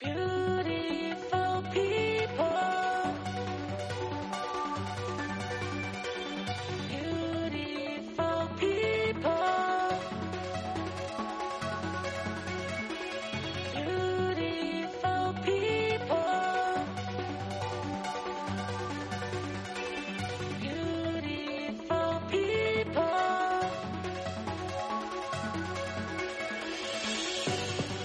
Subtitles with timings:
[0.00, 0.33] Beautiful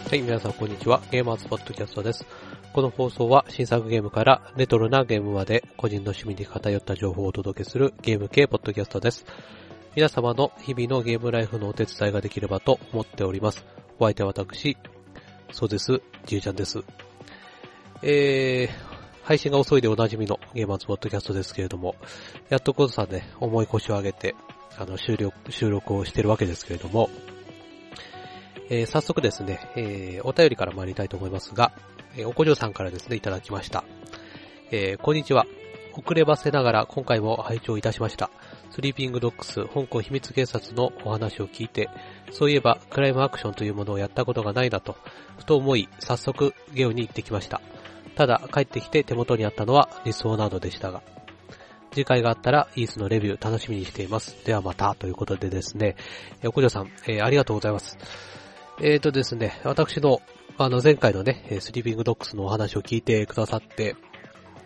[0.10, 1.04] はい、皆さんこんにちは。
[1.12, 2.25] ゲーマーズポッドキャストです。
[2.73, 9.24] この放送は新作ゲームからレトロなゲームまで個人の趣味に偏った情報をお届けするゲーム系ポッドキャストです。
[9.96, 13.64] 皆様の日々のゲームライフのお手伝いができればと思っております。
[14.00, 14.78] お相手は私、
[15.51, 16.79] そうです、じいちゃんです。
[18.01, 21.93] えー、配信が遅いでおなじみのゲーマーズポッドキャストですけれども、
[22.50, 24.34] やっとこそさんね、重い腰を上げて、
[24.76, 27.12] あの、収録、収録をしてるわけですけれども、
[28.69, 31.71] えー早速ですね、えーお便りから参りたいと思いますが、
[32.16, 33.83] えーおこじょうさんからですね、いただきました。
[34.72, 35.45] えこんにちは。
[35.94, 38.30] 遅ればせながら今回も拝聴いたしました。
[38.70, 41.89] スリーピングドッグス香港秘密警察のお話を聞いて、
[42.31, 44.95] そういえばクライムアクションというものをやったことがないなと、
[45.38, 47.61] ふと思い、早速ゲオに行ってきました。
[48.16, 51.02] ただ、帰ってきて手元にあったのは理想などでしたが、
[51.92, 54.45] 次回があったらイースのレビュー楽しみにしています。
[54.45, 55.95] ではまた、ということでですね、
[56.44, 57.98] えおこじょさん、えーありがとうございます。
[58.82, 60.22] えーとですね、私の、
[60.58, 63.98] あの、前回のね、スリーピングドッグスのお話を聞いてくださって、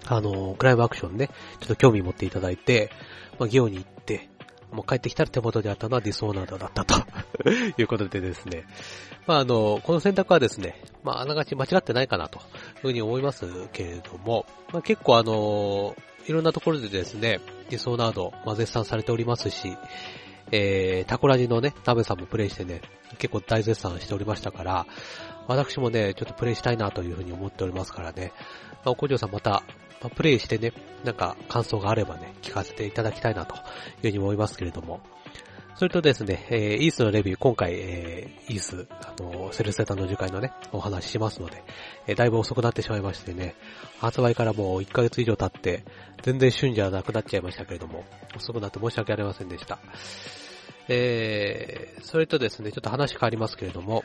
[0.05, 2.91] あの、クライムアクションね、ちょっと興味持っていただいて、
[3.39, 4.29] まあ、ゲオに行って、
[4.71, 6.95] もう帰ってきたら手元にあったのはディソーナードだったと
[7.49, 8.65] いうことでですね、
[9.25, 12.43] まあ、あの、この選択はですね、まあ、あながち間違ってないかなという
[12.81, 15.95] ふうに思いますけれども、まあ、結構あの、
[16.27, 17.39] いろんなところでですね、
[17.71, 19.75] ディソーナード、まあ、絶賛されておりますし、
[20.55, 22.81] えー、タコラジのね、ナベさんもプレイしてね、
[23.17, 24.85] 結構大絶賛しておりましたから、
[25.47, 28.31] 私もね、ちょっとプレイしたいなというふうに思っておりますからね、
[28.69, 29.63] まあ、おこじょうさんまた、
[29.99, 30.71] まあ、プレイしてね、
[31.03, 33.61] なんか感想があればね、聞かせていただきたいなという
[34.03, 35.01] ふうに思いますけれども、
[35.75, 41.63] それとですね、えー、イースのレビュー、今回、えー、イース、あの、セルセタの樹海のね、お話ししますので、
[42.05, 43.55] えーだいぶ遅くなってしまいましてね、
[43.99, 45.83] 発売からもう1ヶ月以上経って、
[46.21, 48.05] 全然旬じゃなくなっちゃいましたけれども、
[48.35, 49.79] 遅くなって申し訳ありませんでした。
[50.87, 54.03] えー、それとですね、ちょっと話変わりますけれども、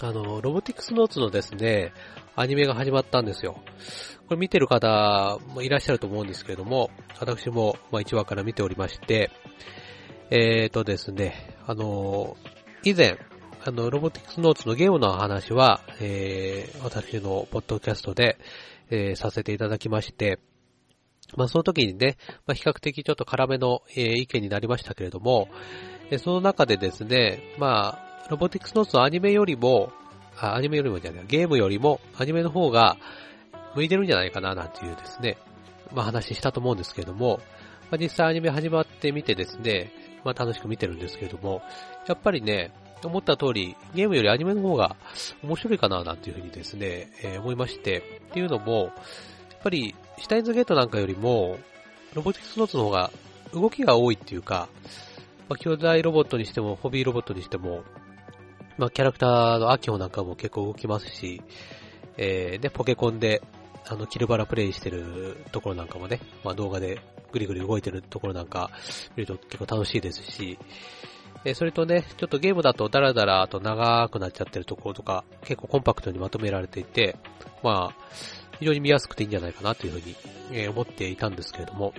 [0.00, 1.92] あの、ロボティクスノーツのですね、
[2.36, 3.60] アニメが始まったんですよ。
[4.28, 9.30] これ見てる方もいらっしゃると思うんですけれども、私もまあ1話から見ておりまして、
[10.30, 12.36] えーとですね、あの、
[12.84, 13.18] 以前、
[13.64, 18.38] あの、ロボティクスノーツのゲームの話は、えー、私のポッドキャストで、
[18.90, 20.38] えーさせていただきまして、
[21.36, 22.16] まあその時にね、
[22.46, 25.48] まあ比較的ちょっと辛めの、えー意見になりましたけれども、
[26.10, 29.92] えその中でですね、まあ、ロボティクスノーツのアニメよりも、
[30.38, 32.96] あアニメよりもじゃない、ゲームよりもアニメの方が
[33.74, 35.36] 向いてるんじゃないかななんていうですね、
[35.92, 37.40] まあ話したと思うんですけれども、
[37.90, 39.92] まあ実際アニメ始まってみてですね、
[40.24, 41.62] まあ楽しく見てるんですけれども、
[42.06, 42.72] やっぱりね、
[43.06, 44.96] 思った通り、ゲームよりアニメの方が
[45.42, 51.58] 面白いかななんていうふうにですね、えー思いまして、っていうのも、やっぱり、シュタインズゲートなんかよりも、
[52.14, 53.10] ロボティクスノーツの方が
[53.52, 54.68] 動きが多いっていうか、
[55.48, 57.84] まあ、兄弟ロボットにしても、ホビーロボットにしても、
[58.76, 61.42] まあ、キャラクターのアキホなんかも結構動きますし、
[62.16, 63.42] えー、で、ポケコンで、
[63.86, 67.00] あの、キルバラプレイしてるところなんかもね、まあ、動画で
[67.32, 68.70] グリグリ動いてるところなんか
[69.16, 70.58] 見ると結構楽しいですし、
[71.44, 77.16] えーそれとね、ちょっとゲームだとダラダラと長くなっちゃってるところとか、結構コンパクトにまとめられていて、
[77.62, 80.16] まあ、非常に見やすくていいんじゃないかなというふうに、
[80.52, 81.94] え思っていたんですけれども、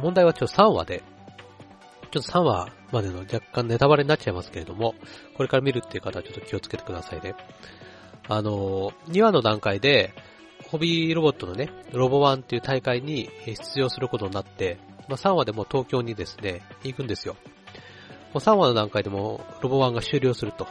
[0.00, 1.02] 問題はちょっと3話で、
[2.10, 4.94] ちょっと3話までの若干ネタバレになっちゃいますけれども、
[5.36, 7.34] これから見るっていう方はちょっと気をつけてくださいね。
[8.28, 10.12] あの、2話の段階で、
[10.68, 17.36] ホビーロボットのね、ロボワンっていう大会に出場することになって、まあ、3話でも東京にですね、行くんですよ。
[18.32, 20.66] もう3話の段階でもロボワンが終了すると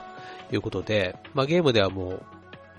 [0.52, 2.24] いうことで、まあ、ゲームではもう、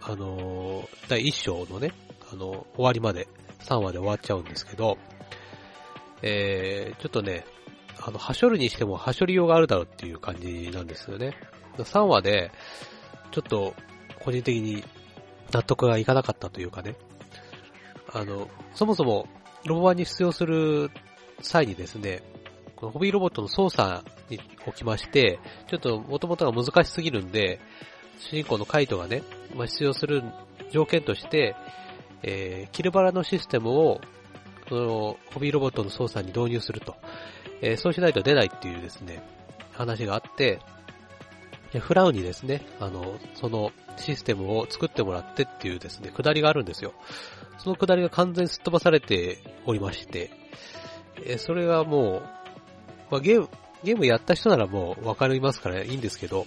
[0.02, 1.92] あのー第1章のね、
[2.32, 3.28] あの終わりまで
[3.60, 4.98] 3話で終わっちゃうんですけど、
[6.22, 7.44] えー、ちょっとね、
[8.00, 11.34] あの、はしょるにしてもはしょりようがあるだろうっていう感じなんですよね。
[11.76, 12.50] 3話で、
[13.32, 13.74] ちょっと、
[14.20, 14.82] 個人的に
[15.52, 16.96] 納得がいかなかったというかね、
[18.12, 19.28] あの、そもそも、
[19.64, 20.90] ロボワンに出場する
[21.42, 22.22] 際にですね、
[22.76, 25.38] このホビーロボットの操作におきまして、
[25.68, 27.60] ちょっと元々が難しすぎるんで、
[28.18, 29.22] 主人公のカイトがね、
[29.54, 30.22] まあ、出場する
[30.70, 31.56] 条件として、
[32.26, 34.00] えー、キルバラのシステムを、
[34.68, 36.96] その、ホビーロボットの操作に導入すると。
[37.62, 39.22] えーそうしないと出ないっていうですね、
[39.72, 40.60] 話があって、
[41.78, 46.92] フラウにですね、あの、そのシステムを作ってもらってっていうですね、くだりがあるんですよ。
[47.58, 50.30] そのくだりが完全にすっ飛ばされておりまして、
[51.24, 52.22] えそれがもう、
[53.10, 53.48] まあ、ゲーム、
[53.84, 56.46] ゲームやった人ならもうわかりますからいいんですけど、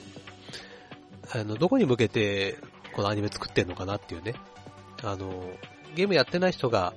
[1.32, 2.58] あの、どこに向けて
[2.96, 4.36] このアニメ作ってんのかなっていうね。
[5.04, 5.50] あの、
[5.96, 6.94] ゲームやってない人が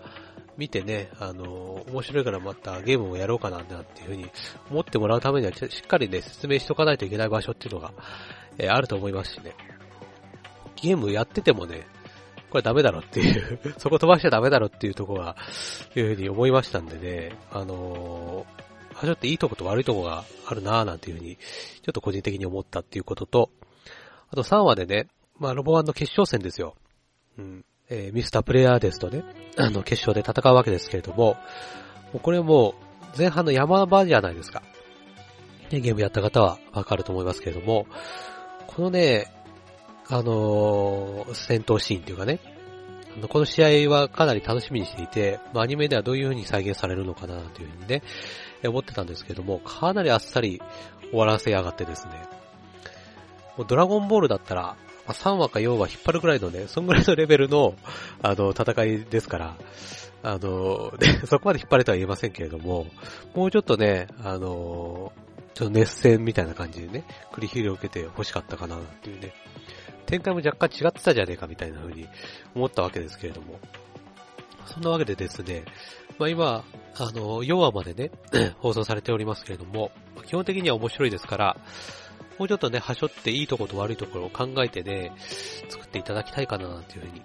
[0.56, 4.26] 見てね、あの、面白いからまたゲームをやろうかなっていうふうに
[4.70, 7.92] 思ってもらうためにはしっかりね、説明しとかないといけない場所っていうのが、
[8.58, 9.54] えーあると思いますしね。
[10.76, 11.86] ゲームやっててもね、
[12.50, 15.36] これダメだろっていう、 そこ飛ばしちゃダメだろっていうとこが、
[15.96, 18.62] いうふうに思いましたんでね、あのー
[19.00, 23.50] ちょっといいとこと悪いとこがあるなぁなんていうふうに、ちょっと個人的に思ったっていうことと、
[24.30, 25.08] あと3話でね、
[25.38, 26.76] まあロボワンの決勝戦ですよ。
[27.36, 27.64] うん。
[27.92, 29.22] えーミスタープレイヤーですとね、
[29.58, 31.36] あの、決勝で戦うわけですけれども、
[32.12, 32.74] もうこれも
[33.14, 34.62] う前半の山場じゃないですか。
[35.70, 37.86] ねゲームやった方はわかると思いますけれども、
[38.66, 39.26] このね、
[40.08, 42.40] あのー戦闘シーンっていうかね、
[43.28, 48.02] この試合はかなり楽しみにしていて、まあ、アニメではどういう風に再現されるのかなという風にね、
[48.64, 50.62] 思ってたんですけども、かなりあっさり
[51.10, 52.14] 終わらせやがってですね、
[53.58, 57.74] もうドラゴンボールだったら、まあ3話か4話引っ張るぐらいのね、そんぐらいのレベルの、
[58.22, 59.56] あの、戦いですから、
[60.22, 62.86] あの、で そこまで引っ張れとは言えませんけれども、
[63.34, 65.12] もうちょっとね、あの、
[65.54, 69.34] ちょっと熱戦みたいな感じでね、繰り広げて欲しかったかなっていうね、
[70.06, 72.08] 展開も若干違ってたじゃねえかみたいな風に
[72.54, 73.58] 思ったわけですけれども、
[74.66, 75.64] そんなわけでですね、
[76.18, 76.64] まあ今、
[76.94, 78.10] あの、4話までね、
[78.60, 79.90] 放送されておりますけれども、
[80.26, 81.56] 基本的には面白いですから、
[82.42, 85.12] もうちょっとね、はしょっていいところと悪いところを考えてね、
[85.68, 87.22] 作っていただきたいかななんていうふうに、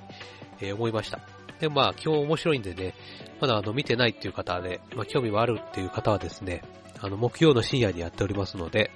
[0.62, 1.20] えー思いました。
[1.60, 2.94] で、まあ、今日面白いんでね、
[3.42, 6.62] まだあの、見てないっていう方で、まあ、興味はあるっていう方はですね、
[7.02, 8.92] あの、木曜の深夜にやっておりますので、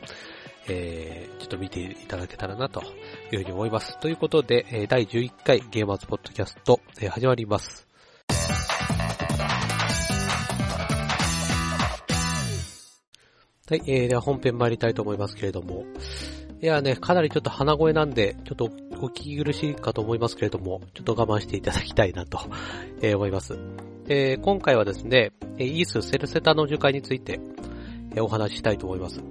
[0.68, 2.83] えー、ちょっと見ていただけたらなと
[3.31, 4.00] いうふうに思います。
[4.00, 7.90] ということで、えー第11回ゲーマーズポッドキャスト、えー始まります。
[13.71, 15.85] はい、えー、では本編参りたいと思いますけれども、
[16.62, 22.41] いやね、かなりちょっと鼻声なんで、ちょっとお聞き苦しいかと思いますけれども、ちょっと我慢していただきたいなと、
[23.01, 23.57] えー思います。
[24.09, 27.39] えー今回はですね、イースセルセタの樹海について、
[28.12, 29.21] えーお話ししたいと思います。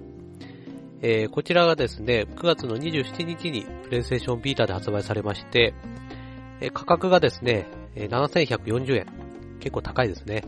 [1.02, 5.74] えーこちらがですね、9月の27日にプレイステーションビータで発売されまして、
[6.62, 9.06] えー価格がですね、7140円。
[9.60, 10.44] 結構高いですね。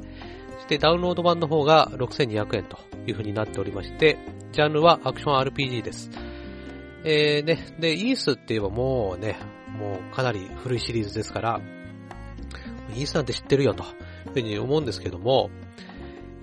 [0.72, 4.16] そしてダウンロード版の方が6200円という風になっておりまして、
[4.52, 6.10] ジャンルはアクション RPG です。
[7.04, 9.36] えー、ね、で、イースって言えばもうね、
[9.78, 11.60] もうかなり古いシリーズですから、
[12.94, 13.88] イースなんて知ってるよという
[14.28, 15.50] 風に思うんですけども、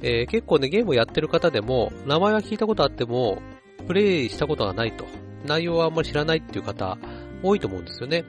[0.03, 3.41] えー結構ね、ゲームをやってる方でも、名前は聞いたことあっても、
[3.87, 5.05] プレイしたことがないと、
[5.43, 6.99] 内容はあんまり知らないっていう方、
[7.41, 8.25] 多いと思うんですよね。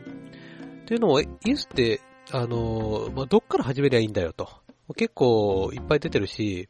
[0.86, 2.00] というのも、イースって、
[2.32, 4.48] あのーまあ、どっから始めりゃいいんだよと。
[4.94, 6.68] 結構いっぱい出てるし、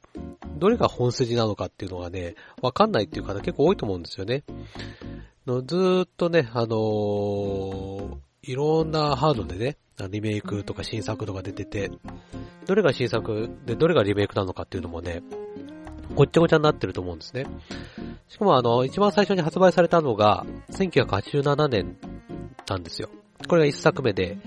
[0.57, 4.45] どれが本筋なのかっていうのがね、わかんないっていう方結構多いと思うんですよね。
[5.47, 9.77] のずーっとね、あのーいろんなハードでね、
[10.09, 11.91] リメイクとか新作とか出てて、
[12.67, 15.23] どれが新作でどれがリメイクなのかっていうのもね、
[16.15, 17.45] ごっちゃごちゃになってると思うんですね。
[18.29, 21.99] しかもあの、一番最初に発売されたのが、1987年
[22.67, 23.11] なんですよ。
[23.47, 24.39] これが一作目で、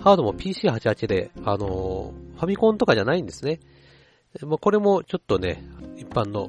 [0.00, 3.60] ハードも PC88 で、あのーファミコンとかじゃないんですね。
[4.46, 5.62] まあ、これもちょっとね、
[5.96, 6.48] 一般の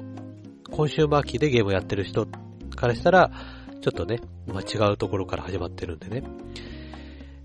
[0.70, 2.26] コンシューマー機でゲームやってる人
[2.74, 3.30] からしたら、
[3.82, 6.22] ちょっとね、まあ、違うところから始まってるんでね。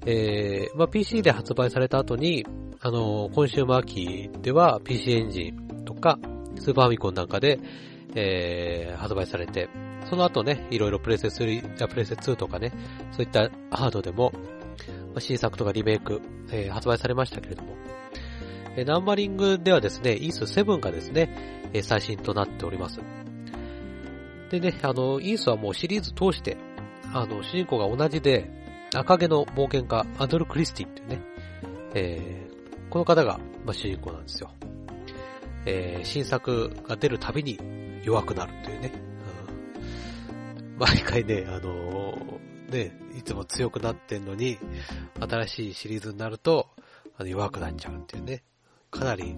[0.06, 2.46] えー、まあ、PC で発売された後に、
[2.80, 6.20] あのーコンシューマー機では PC エンジンとか、
[6.58, 7.60] スーパーファミコンなんかで、
[8.16, 9.68] えー、発売されて、
[10.10, 12.72] その後ね、いろいろプレイス3、あプレイス2とかね、
[13.12, 14.32] そういったハードでも、
[15.20, 16.22] 新作とかリメイク、
[16.52, 17.76] えー発売されましたけれども、
[18.76, 21.30] えーナンバリングではですね、イース7がですね、
[21.74, 23.00] えー最新となっております。
[24.50, 26.58] でね、あの、イースはもうシリーズ通して、
[27.14, 28.50] あの、主人公が同じで、
[28.94, 31.22] 赤毛の冒険家、アドル・クリスティンっていうね、
[31.96, 32.58] えー
[32.90, 34.50] この方が、まあ、主人公なんですよ。
[35.66, 37.60] えー新作が出るたびに
[38.04, 38.92] 弱くなるというね。
[38.94, 44.58] うん毎回ね、あのーね、いつも強くなってんのに、
[45.20, 46.68] 新しいシリーズになると、
[47.18, 48.44] あの弱くなっちゃうっていうね。
[48.90, 49.38] かなり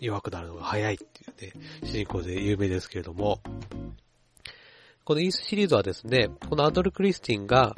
[0.00, 3.40] 弱くなるのが早いっていうね、主人公で有名ですけれども、
[5.04, 7.74] このイースシリーズはですね、このアドル・クリスティンが、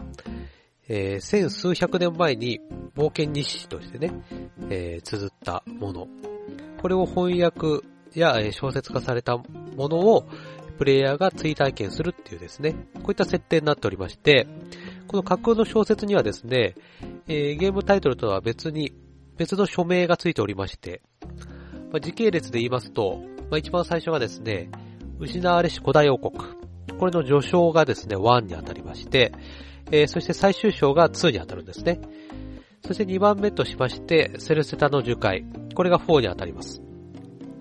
[0.89, 2.61] えー千数百年前に
[2.97, 4.13] 冒険日誌としてね、
[4.69, 6.09] えー綴ったもの。
[6.83, 9.45] これを翻訳やえ小説化されたも
[9.89, 10.29] のを
[10.81, 14.47] プレイヤーが追体験するっていうですね、こういった設定になっておりまして、
[15.09, 16.75] この架空の小説にはですね、
[17.29, 18.95] えーゲームタイトルとは別に、
[19.37, 21.03] 別の署名がついておりまして、
[21.93, 23.21] まあ時系列で言いますと、
[23.51, 24.71] まあ、一番最初がですね、
[25.19, 26.33] 失われし古代王国。
[26.99, 29.33] これの序章がですね、1に当たりまして、
[29.91, 32.01] えーそして最終章が2に当たるんですね。
[32.87, 35.45] そして2番目としまして、セルセタの樹海。
[35.75, 36.81] これが4に当たります。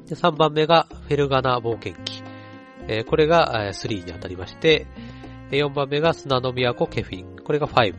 [0.07, 2.18] で3番目がフェルガナ冒険記。
[2.91, 4.87] えこれが3に当たりまして、
[5.51, 7.37] 4番目が砂の都ケフィン。
[7.37, 7.95] これが5。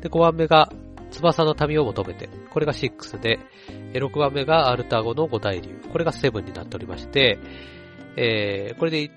[0.00, 0.70] で、5番目が
[1.10, 2.28] 翼の民を求めて。
[2.50, 3.40] これが6で、
[3.94, 5.80] 6番目がアルタゴの五大流。
[5.90, 7.38] これが7になっておりまして、
[8.16, 9.10] えーこれで、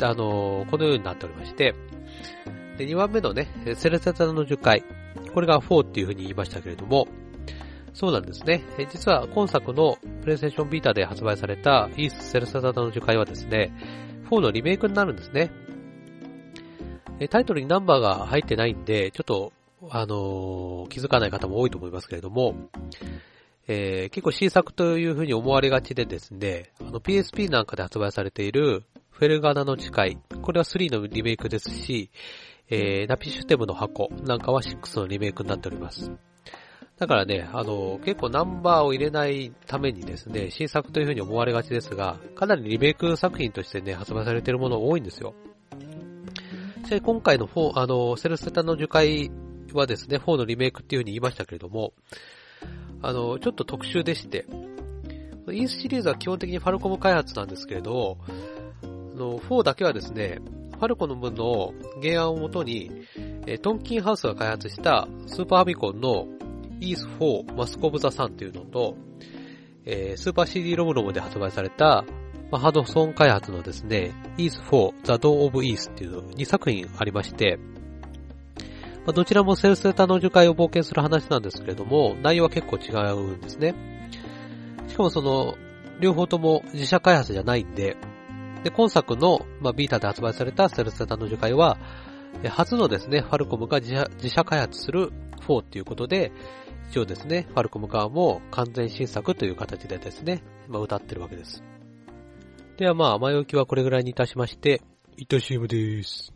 [0.00, 1.74] あのーこのようになっておりまして、
[2.76, 4.82] で、2番目のね、セルセタの樹海。
[5.32, 7.06] これが4っていう風に言いましたけれども、
[7.92, 8.62] そうなんですね。
[8.78, 13.72] え実は今作のプレイステーションビータで発売されたイース・セルサタの樹海はですね、
[14.30, 15.50] 4のリメイクになるんですね。
[17.30, 19.52] タイトルにナンバーが入ってないんで、ちょっと、
[19.90, 22.54] あのー気づかない方も多いと思いますけれども、
[23.66, 32.10] えー結構新作という風に思われがちでですね、あの PSP なんかで発売されているフェルガナの誓い、これは3のリメイクですし、
[32.70, 36.12] えーナピシュテムの箱なんかは6のリメイクになっております。
[36.98, 45.34] だからね、あの、結構ナンバーを入れないためにですね、新作という風に思われがちですが、かなりリメイク作品としてね、発売されているもの多いんですよ。
[45.70, 49.30] ちなみに今回の4、あの、セルセタの樹海
[49.74, 51.92] はですね、4のリメイクっていう風に言いましたけれども、
[53.00, 54.46] あの、ちょっと特殊でして、
[55.52, 58.18] イースシリーズは基本的にファルコム開発なんですけれど、
[58.82, 58.86] あ
[59.16, 60.40] の、4だけはですね、
[60.72, 62.90] ファルコムの原案をもとに、
[63.62, 66.26] トンキンハウスが開発したスーパーファミコンの
[66.80, 68.96] イース4マスクオブザサンっていうのと、
[69.84, 72.04] えースーパー CD ロムロムで発売された、
[72.50, 77.58] まあ、ハドソン開発のですね、イース4ザ・ドー・オブ・イースっていう2作品ありまして、
[79.08, 83.74] まあ、どちらもセルセタの樹海を冒険する話なんですけれども、内容は結構違うんですね。
[84.86, 85.56] しかもその、
[86.00, 87.96] 両方とも自社開発じゃないんで、
[88.64, 91.78] で、今作の、まあ、ビータで発売されたセルセタの樹海は、
[92.48, 95.10] 初のですね、ファルコムが自社自社開発する
[95.46, 96.32] 4っていうことで、
[96.90, 101.62] 一応ですね、ファルコム側も完全新作という形でですね、まあ、歌ってるわけです。
[102.78, 104.80] ではまあ、前置きはこれぐらいにいたしまして、
[105.16, 106.32] いった CM です。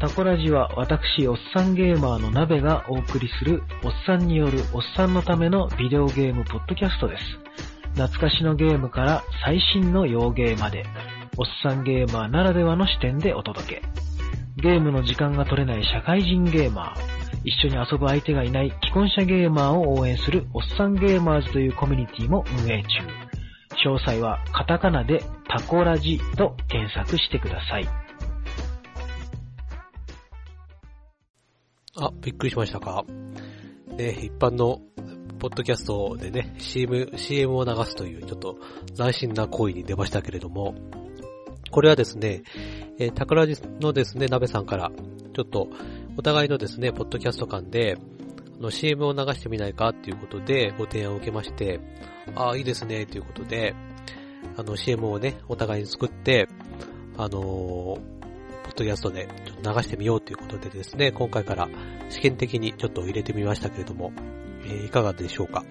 [0.00, 7.24] タコラジは私、おっさんゲーマーの鍋がお送りする、おっさんによるおっさんのためのビデオゲームポッドキャストです。
[7.94, 10.84] 懐かしのゲームから最新の洋ゲーまで、
[11.36, 13.82] おっさんゲーマーならではの視点でお届け。
[14.56, 23.32] ゲームの時間が取れない社会人ゲーマー、一緒に遊ぶ相手がいない既婚者ゲーマーを応援するおっさんゲーマーズというコミュニティも運営中。
[23.84, 27.88] 詳細はカタカナでタコラジと検索してください。
[31.96, 33.04] あ、びっくりしましたか
[33.96, 34.80] ね、一般の
[35.38, 38.56] ポッドキャストでね、CM、CM を流すというちょっと
[38.96, 40.74] 斬新な行為に出ましたけれども、
[41.70, 42.42] これはですね、
[42.98, 44.92] えー、タクラジのですね、鍋さんから、
[45.34, 45.68] ちょっと、
[46.14, 47.96] お互いのですね、ポッドキャスト間で、
[48.60, 51.80] の CM を流してみないかっていうことでご提案を受けまして、
[52.34, 53.74] ああ、いいですね、ということで、
[54.56, 56.48] あの CM をね、お互いに作って、
[57.16, 58.12] あのー
[58.62, 61.68] ポッドキャストでちょっと流してみようということでですね、今回から
[62.08, 64.12] 試験的にちょっと入れてみましたけれども、
[64.64, 65.64] えーいかがでしょうか。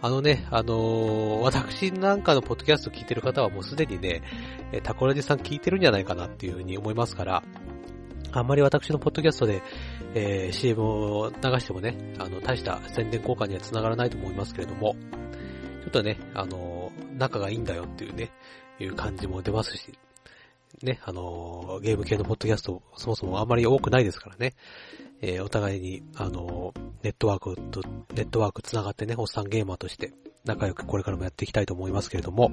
[0.00, 4.22] あのね、あのー私なんかのポッドキャスト聞いてる方はもうすでにね、
[4.82, 7.42] タコラジさん聞いてるんじゃないかなっていうふうに思いますから、
[8.32, 9.62] あんまり私のポッドキャストで、
[10.14, 14.96] えー CM を流してもね、あの、大した宣伝効果には繋がらないと思いますけれども、
[15.82, 18.30] ちょっとね、あの仲がいいんだよっていうね、
[18.78, 19.98] いう感じも出ますし、
[20.82, 24.54] ね、あのゲーム系のポッドキャスト、そもそもあんまり多くないですからね、
[25.22, 27.80] えーお互いに、あのネットワークと、
[28.14, 30.12] ネットワーク繋がってね、おっさんゲーマーとして、
[30.44, 32.52] 仲良くこれからもやっていきたいと思いますけれども、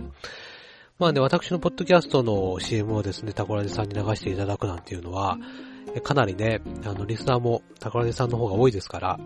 [0.98, 5.38] まあね、私のポッドキャストの CM をですね、タコラジさんに流していただくなんていうのは、
[5.94, 9.20] えかなりね、あの、リスナーもタコラジさんの方が多いですから、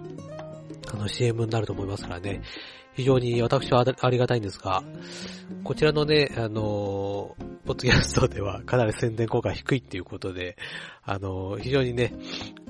[0.92, 2.42] あの、CM になると思いますからね、
[2.94, 4.82] 非常に私はあありがたいんですが、
[5.64, 10.58] こちらのね、あのーポッドキャストではかなり宣伝効果が低いっていうことで、
[11.04, 12.14] あのー非常にね、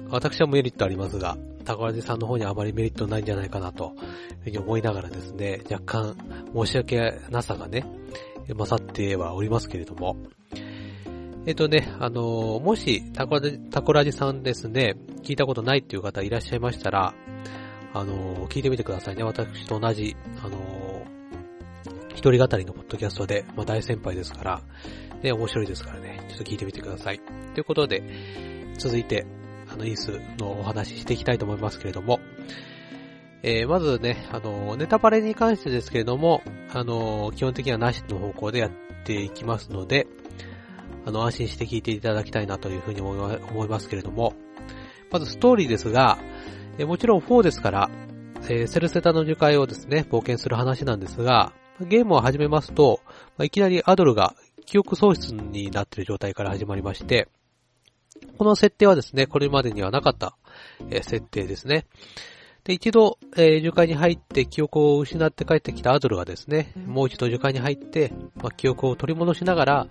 [0.10, 6.18] 私はメリットありますが、タコラジさんの方にはあまりメリットないんじゃないかなと、いうふうに思いながらですね、若干
[6.53, 7.86] 申し訳なさがね、
[8.56, 10.18] 勝ってはおりますけれども、
[11.46, 17.13] えっとね、あのーもしタコラジ、タコラジさんですね、聞いたことないっていう方いらっしゃいましたら、
[17.94, 19.24] あのー聞いてみてくださいね。
[19.24, 21.20] 私と同じ、あのー
[22.20, 24.62] 一人語りのポッドキャストで、まあ、大先輩ですから、
[25.24, 27.22] ね、面白いですからね、ちょっと聞いてみてください。
[27.53, 28.03] ということで、
[28.77, 29.25] 続いて、
[29.72, 32.20] あの、イースのお話ししていきたいと思いますけれども、
[33.41, 36.41] えー、まずね、あの、ネタバレに関してですけれども、
[36.74, 38.72] あの、基本的にはなしの方向でやっ
[39.05, 40.08] ていきますので、
[41.05, 44.34] あの、安心して聞いていただきたいなというふうに思いますけれども、
[45.12, 46.17] まずストーリーですが、
[46.77, 47.89] えーもちろん4ですから、
[48.43, 53.00] えーセルセタの樹海をですね、冒険する話なんですが、ゲームを始めますと、
[53.38, 57.29] まあいきなりアドルが記憶喪失になっている状態から始まりまして、
[58.38, 60.36] この設定はですね、これまでにはなかった、
[60.89, 61.86] え設定ですね。
[62.70, 69.88] で、一度、えー樹海に入って記憶を失って帰ってきたアドルがですね、もう一度樹海に入って、まあ、記憶を取り戻しながら、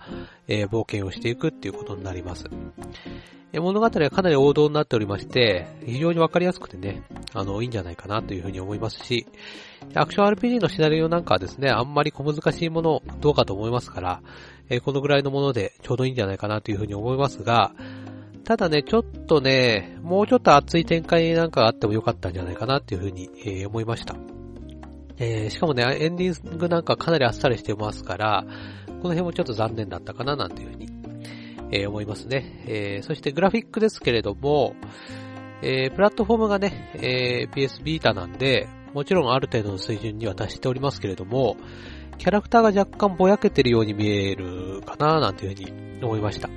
[0.47, 2.45] えー冒険をしていくっていうことになります。
[3.51, 9.25] えー物語はかなり王道になっておりまして、非常にわかりやすくてね、あの、いいんじゃないかなというふうに思いますし、
[9.93, 14.21] アクション RPG のシナリオなんかはですね、あんまり小難しいものどうかと思いますから、
[14.69, 17.73] えーこのぐらいのものでちょうどいいんじゃないかなというふうに思いますが、
[18.49, 24.15] ただね、ちょっとね、もうちょっと熱い展開なんかあってもよかったんじゃないかなっていうふうに、えー思いました。
[25.19, 28.47] えーしかもね、エンディングなんかかなりあっさりしてますから、
[28.87, 30.89] この辺もちょっと残念だったかななんていうふうに、
[31.71, 32.63] えー思いますね。
[32.65, 34.73] えーそしてグラフィックですけれども、
[35.61, 41.55] えープラットフォームがね、えー PS ビータなんで、もちろんある程度の水準には達しておりますけれども、
[42.17, 45.63] キャラクターが若干ぼやけてるように見えるかななんていうふう
[45.97, 46.49] に思いました。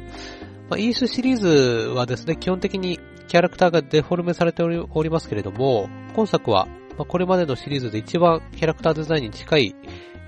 [0.72, 2.98] まあ、イースシリーズはですね、基本的に
[3.28, 6.64] キャラクターがデフォルメされておりますけれども、今作は、
[6.96, 9.76] まあ、これまでのシリーズで一番キャラクターデザインに近い、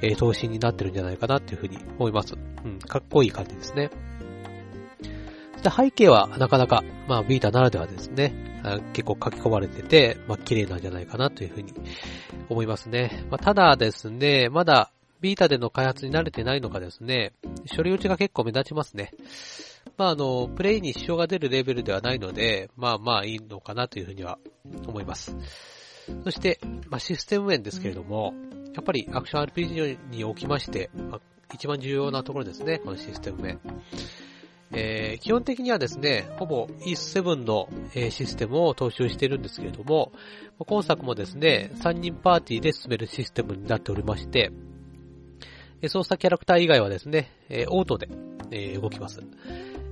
[0.03, 2.35] えー、頭身になってるんじゃないかなっていうふうに思います。
[2.63, 3.89] うん、かっこいい感じですね。
[5.63, 8.61] で背景はなかなか、まあ、ビータならではですね、
[8.93, 11.73] 結構書き込まれてて、まあ、綺麗なんじゃないかなというふうに
[12.51, 13.25] 思いますね。
[13.31, 14.91] まあ、ただですね、まだ、
[15.23, 17.33] ビータでの開発に慣れてないのかですね、
[17.75, 19.11] 処理落ちが結構目立ちますね。
[19.97, 24.39] まあ、あの、プレイに支障が出るレベルではないので、まあまあいいのかなというふうには
[24.87, 25.37] 思います。
[26.25, 28.35] そして、まあ、システム面ですけれども、
[28.75, 31.21] やっぱりアクション RPG におきまして、まあ、
[31.53, 33.61] 一番重要なところですね、このシステム面。
[34.73, 40.13] えー基本的にはですね、ほぼ E7 の、えーシステムを踏襲しているんですけれども、
[40.59, 44.51] 今作もですね、3人パーティーで進めるシステムになっておりまして、
[45.87, 48.09] 操作キャラクター以外はですね、えーオートで、
[48.51, 49.23] えー動きます。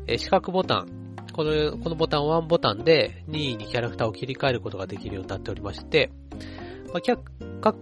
[0.06, 6.10] えー四角ボタン、この、このボタン1ボタンで任意にキャラクターを切り替えることができるようになっておりまして、
[6.92, 7.16] まあ、
[7.60, 7.78] 各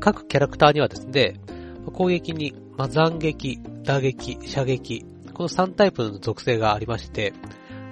[0.00, 1.40] 各キャラクターにはですね、
[1.92, 7.32] 攻撃に、まあ、斬撃、打撃、射撃、この3タイプの属性がありまして、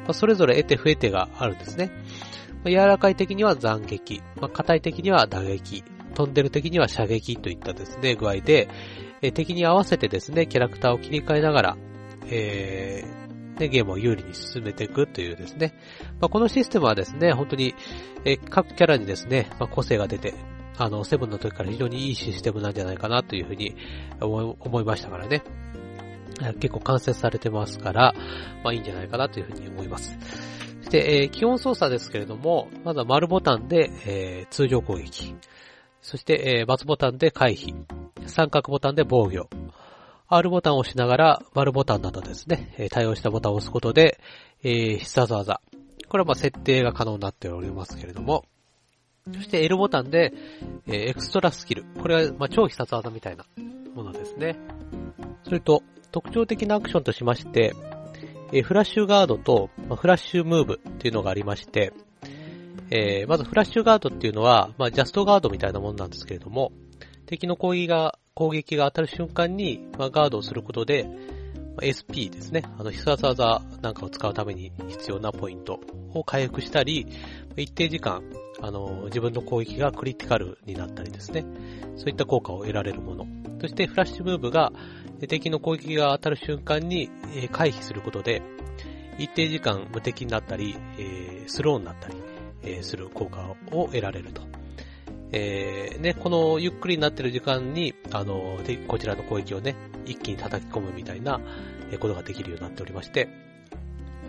[0.04, 1.90] まあ、それぞれ得て増えてがあるんですね。
[2.64, 5.84] まあ、柔らかい的には斬撃、まあ、硬い的には打撃、
[6.14, 8.68] 飛んでる的には射撃といったですね、具合で、
[9.22, 11.76] え敵に合わせてですね、キャラクターを切り替えながら、
[12.28, 13.25] えー
[13.58, 15.74] ね、ゲームを有利に進めていくというですね。
[16.20, 17.74] まあ、このシステムはですね、本当に、
[18.24, 20.34] え各キャラにですね、まあ、個性が出て、
[20.78, 23.74] あの、セブンの時から非常にいいシステムなんじゃないかなというふうに
[24.20, 25.42] 思い思いましたからね。
[26.60, 28.14] 結構完成されてますから、
[28.62, 30.16] まあいいんじゃないかなというふうに思います。
[30.82, 35.34] そして、えー基本操作ですけれども、まずは丸ボタンで、えー通常攻撃。
[36.02, 37.74] そして、えー、×ボタンで回避。
[38.26, 39.48] 三角ボタンで防御。
[40.28, 44.18] R ボタンを押しながら、丸ボタンなどですね、対応したボタンを押すことで、
[44.64, 45.60] えー必殺技。
[46.08, 48.44] これはま設定が可能になっておりますけれども、
[49.32, 50.32] そして L ボタンで、
[50.88, 51.84] えーエクストラスキル。
[52.00, 53.44] これはま超必殺技みたいな
[53.94, 54.56] ものですね。
[55.44, 57.74] それと、特徴的なアクションとしまして、
[58.52, 61.92] えーフラッシュガードと、まフラッシュムーブっていうのがありまして、
[62.90, 66.72] えーまずフラッシュガードっていうのは、まあ、ジャストガードみたいなものなんですけれども、
[67.26, 71.04] 敵の攻撃が、攻撃が当たる瞬間に、まあ、ガードをすることで、
[71.74, 72.62] まあ SP ですね。
[72.78, 75.80] あの、必殺技なんかを使うために必要なポイント
[76.12, 77.06] を回復したり、
[77.56, 78.22] 一定時間、
[78.60, 81.46] あの、自分の攻撃がクリティカルになったりですね。
[81.96, 83.26] そういった効果を得られるもの。
[83.62, 84.70] そして、フラッシュムーブが、
[85.28, 87.10] 敵の攻撃が当たる瞬間に、
[87.52, 88.42] 回避することで、
[89.18, 90.76] 一定時間無敵になったり、
[91.46, 94.55] スローになったり、する効果を得られると。
[95.32, 101.40] えーね、このゆっくりになってる時間に、あの、でこちらの攻撃をね、一気に叩き込むみたいな
[101.90, 103.28] えことができるようになっておりまして、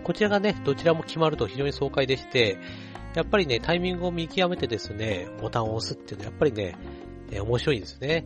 [0.04, 2.58] こちらがね、どちらも決まると非常に爽快でして、
[3.14, 6.76] やっぱりね、タイミングを見極めてですね、ボタンを押すっていうのはやっぱりね、
[7.30, 8.24] えー面白いんですね。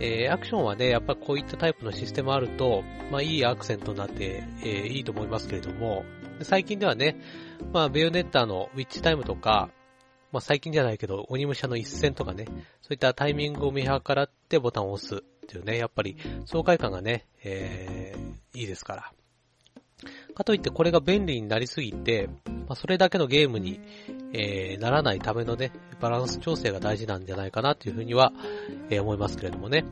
[0.00, 6.04] えーアクションはね、やっぱこういったタイプのシステムあると、まあいいアクセントになって、えーいいと思いますけれども、
[6.42, 7.20] 最近ではね、
[7.72, 9.70] まあベヨネッタのウィッチタイムとか、
[10.34, 12.46] まあ最近じゃないけど、鬼武者の一戦とかね、
[12.82, 19.12] そういったタイミングを見計らってボタンを押す、っていうね、やっぱり爽快感がね、えー、いいですから。
[20.34, 23.80] かといってこれが便利になりすぎて、まあ、それだけのゲームに、
[24.32, 25.70] えー、ならないためのね、
[26.00, 28.32] バランス調整が大事なんじゃないかなというふうには、
[28.90, 29.84] えー、思いますけれどもね。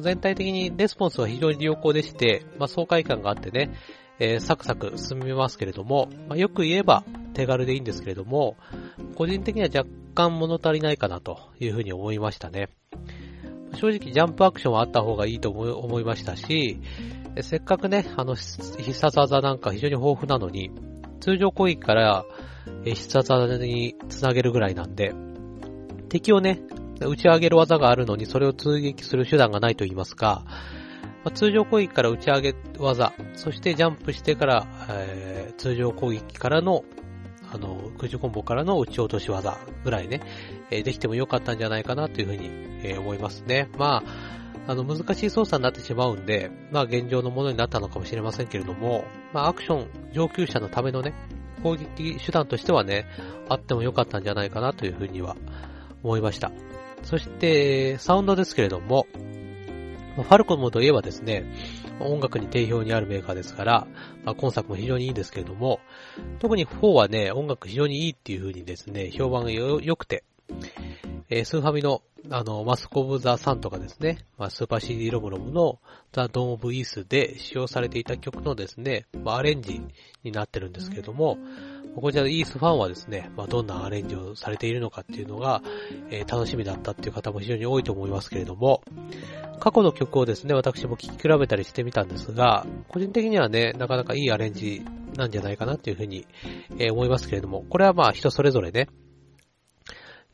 [0.00, 3.70] 全体的にレスポンスは非常に良好でして、まあ、爽快感があってね、
[4.18, 8.56] えーサクサク進みますけれども、まあ、よく言えば手軽でいいんですけれども、
[9.16, 12.68] 個人的には若干物足りないかなというふうに思いましたね。
[13.74, 16.80] 正直ジャンプアクションはあった方がいいと思いましたし、
[17.40, 20.70] せっかくね、あの必殺技なんか非常に豊富なのに、
[21.20, 22.24] 通常攻撃から
[22.84, 25.12] 必殺技につなげるぐらいなんで、
[26.08, 26.60] 敵をね、
[27.00, 30.44] 打ち上げる技があるのにそれを通撃する手段がないと言いますか、
[31.24, 36.84] まあ通常攻撃から打ち上げ技、そしてジャンプしてから、えー通常攻撃からの、
[37.52, 40.20] あの、空中コンボからの打ち落とし技ぐらいね、
[40.70, 42.50] えーできてもよかったんじゃないかなというふうに、
[42.82, 43.68] えー思いますね。
[43.78, 44.34] まあ、
[44.66, 51.14] あの、難しい操作になってしまうんで、まあ、現状のものになったのかもしれませんけれども、まあ、アクション上級者のためのね、
[51.62, 53.06] 攻撃手段としてはね、
[53.48, 55.36] あってもよかったんじゃないかなというふうには
[56.02, 56.50] 思いました。
[57.02, 59.06] そして、サウンドですけれども、
[60.22, 61.44] ファルコムといえばですね、
[62.00, 63.86] 音楽に定評にあるメーカーですから、
[64.24, 65.80] まあ、今作も非常にいいんですけれども、
[66.38, 70.24] 特に4はね、音楽非常にいいっていう風にですね、評判が良くて、
[71.30, 75.80] えースーファミの、あの、マスコブ・ザ・サンとかですね、まあ、スーパー CD ロムロムの
[76.12, 79.82] ザ・ドン・オブ・イースで使用されていた曲のですね、まあ、アレンジ
[80.22, 81.38] になってるんですけれども、
[81.96, 85.62] こちらのイースファンはですね、まあ、どんなアレンジをされているのかっていうのが、
[86.10, 88.82] えー楽しみだったっていう方も非常に多いと思いますけれども、
[89.60, 94.84] 過去の曲をですね、私も聴き比べたりしてみたんですが、個人的にはね、なかなかいいアレンジ
[95.16, 96.26] なんじゃないかなっていうふうに、
[96.78, 98.88] えー思いますけれども、これはまあ人それぞれね、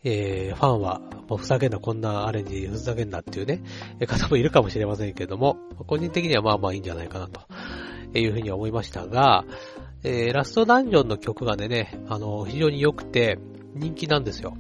[0.03, 3.63] えー、ファンは、もうふざけんな、こんなアレンジ、ふざけんなっていうね、
[4.07, 7.41] 方もいるかもしれませんけれども、個人的にはまあまあいいんじゃないかなと
[8.19, 9.45] いうふうに思いましたが、
[10.03, 13.39] えー、ラストダンジョンの曲がね、あの、非常に良くて、
[13.75, 14.57] 人気なんですよ。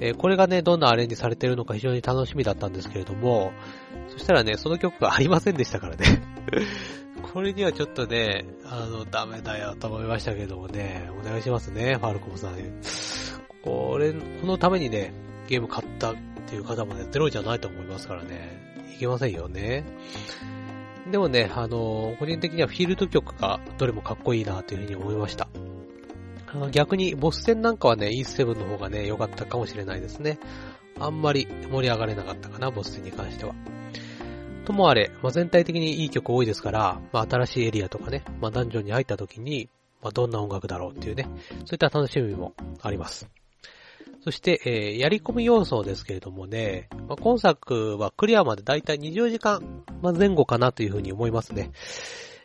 [0.00, 3.52] えーこれがね、どんなアレンジされてるのか非常に楽しみだったんですけれども、
[4.08, 6.22] そしたらね、その曲がありませんでしたからね。
[7.32, 12.52] これにはちょっとね、あの、ダメだよと思いましたけどもね、お願いしますね、ファルコムさん。
[13.62, 15.14] これ、このためにね、
[15.48, 19.84] ゲーム買ったっていう方もね、ゼロじゃないと思いますからね、いけませんよね。
[21.10, 25.48] でもね、あの、個人的にはフィールド曲がどれもかっこいいなというふうに思いました。
[26.70, 30.38] 逆に、ボス戦なんかはね、イース7の方がね、良かったかもしれないですね。
[30.98, 33.54] あんまり盛り上がれなかったかな、ボス戦に関しては。
[34.64, 39.68] ともあれ、まあ、全体的にいい曲多いですから、まあ、新しいエリアとかね、まあ、ダンジョンに入った時に、
[40.00, 43.28] まあ、どんな音楽だろうっていうね、そういった楽しみもあります。
[44.24, 51.72] そして、えーやり込み要素ですけれどもね、まあ、今作はクリアまでだいたい20時間、まあ、前後かなというふうに思いますね。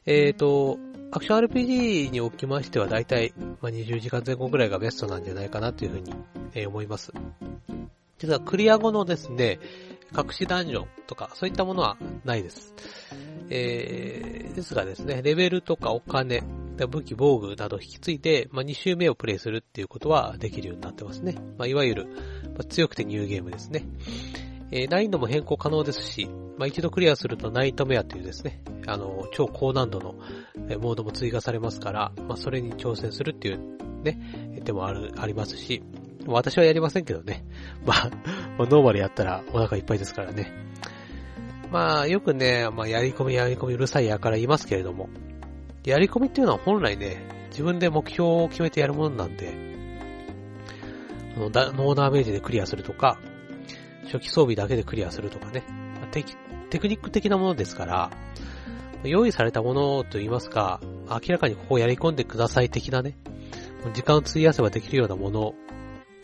[0.05, 0.77] えーと、
[1.11, 6.13] アクション RPG におきましてはだいたいまあ20時間前後ぐらいがベストなんじゃないかなというふうに、
[6.53, 7.13] えー思います。
[8.17, 9.59] 実はクリア後のですね、
[10.13, 12.75] 隠しダンジョンとかそういったものはないです。
[13.49, 16.43] えー、ですがですね、レベルとかお金、
[16.87, 21.35] 武器、防具など引き継いで、まあ、2周目をプレイするっていうことはできるようになってますね。
[21.57, 22.05] まあ、いわゆる、
[22.53, 23.85] まあ強くてニューゲームですね。
[24.71, 30.15] えー難易度も変更可能ですし、まあ、一度クリアするとナイトメアというですね、あの、超高難度の
[30.69, 35.83] えモードも追加されますから、まあ、それに挑戦するっていうね、でもある、ありますし、
[36.25, 37.45] 私はやりませんけどね。
[37.85, 38.09] まあ、
[38.57, 40.51] まあノーマルやったらお腹いっぱいですからね。
[41.71, 45.09] まあ、よくね、まあ、やり込みやり込みうるさいやから言いますけれども、
[45.83, 49.53] やり込みっていうのは本来ね、自分で目標を決めてやるものなんで、
[51.35, 53.19] あのだノーダーメージでクリアするとか、
[54.05, 55.63] 初期装備だけでクリアするとかね、
[56.11, 56.23] テ
[56.69, 58.11] テクニック的なものですから、
[59.03, 63.17] 用意されたものといいますか、明らかにここをやり込んでください的なね、
[63.93, 65.53] 時間を費やせばできるようなもの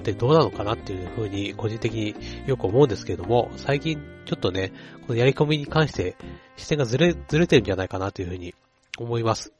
[0.01, 2.15] ってどうなのかなっていうふうに個人的に
[2.45, 4.73] よく思うんですけれども、最近ちょっとね、
[5.07, 6.15] このやり込みに関して
[6.57, 8.53] 視点がずれ、ずれてるんじゃないかなというふうに
[9.03, 9.53] 思います。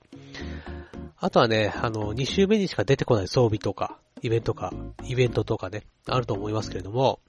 [1.17, 7.19] あとはね、あの、2週目にしか出てこない装備とか、イベントか、イベントとかね、あると思いますけれども、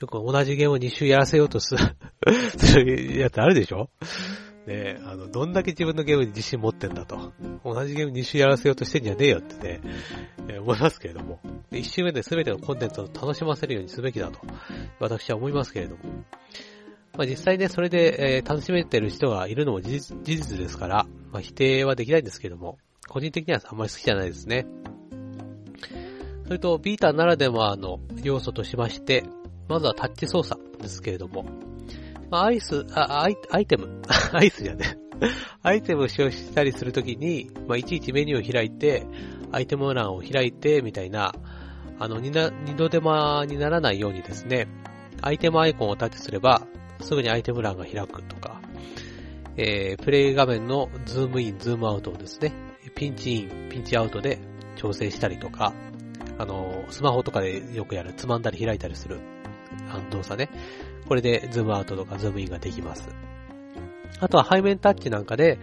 [0.00, 1.84] よく同じゲームを2週やらせようとする
[2.56, 3.90] するやつあるでしょ？
[4.66, 7.32] ねあの、どんだけ自分のゲームに自信持ってんだと。
[7.64, 9.80] 同じゲーム2週やらせようとしてんじゃねえよってね、
[10.48, 11.40] えー思いますけれども。
[11.72, 14.38] 1週目で全てのコンテンツを楽しませるようにすべきだと、
[14.98, 16.02] 私は思いますけれども。
[17.16, 24.66] まあ実際ね、それで、え楽しめてる人がいるのも事実ですから、まあ否定はできないんですけども、個人的にはあんまり好きじゃないですね。
[26.46, 29.24] それと、ビーターならではの要素としまして、
[29.68, 31.44] まずはタッチ操作ですけれども、
[32.30, 34.98] まあ、アイス、あ、アイアイテム、 アイスじゃね。
[35.62, 39.06] アイテムを使用したりするときに、まあ、いちいちメニューを開いて、
[39.52, 41.32] アイテム欄を開いて、みたいな、
[41.98, 44.66] あの、二な二度手間にならないようにですね、
[45.22, 46.62] アイテムアイコンをタッチすれば、
[47.02, 48.60] すぐにアイテム欄が開くとか、
[49.56, 52.52] えー、プレイ画面のズームイン、ズームアウトをですね、
[52.94, 54.38] ピンチイン、ピンチアウトで
[54.76, 55.74] 調整したりとか、
[56.38, 59.20] あの、スマホとかでよくやる、つまんだり開いたりする、
[59.90, 60.48] あの動作ね。
[61.06, 63.08] これでズームアウトとかズームインができます。
[64.20, 65.58] あとは背面タッチなんかで、